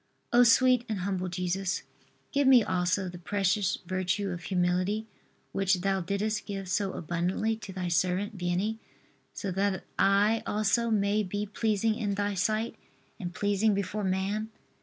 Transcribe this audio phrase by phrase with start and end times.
[0.33, 1.83] O sweet and humble Jesus,
[2.31, 5.05] give me also the precious virtue of humility,
[5.51, 8.79] which Thou didst give so abundantly to Thy servant Vianney,
[9.35, 12.77] so that I also may be pleasing in Thy sight
[13.19, 14.49] and pleasing before man.